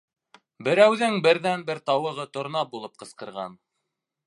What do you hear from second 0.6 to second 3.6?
Берәүҙең берҙән-бер тауығы торна булып ҡысҡырған.